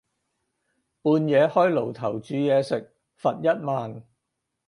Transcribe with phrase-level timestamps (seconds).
[1.03, 4.03] 半夜開爐頭煮嘢食，罰一萬